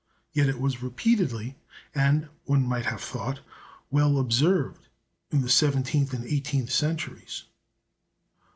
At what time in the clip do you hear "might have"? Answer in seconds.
2.65-3.01